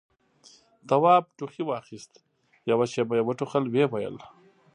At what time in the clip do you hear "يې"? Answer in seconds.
3.17-3.23